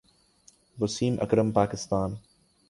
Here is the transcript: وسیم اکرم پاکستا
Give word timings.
وسیم 0.79 1.13
اکرم 1.23 1.49
پاکستا 1.57 2.01